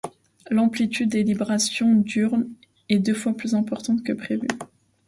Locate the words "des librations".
1.09-1.93